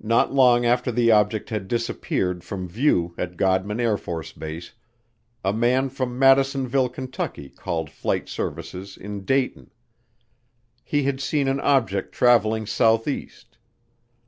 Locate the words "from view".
2.44-3.16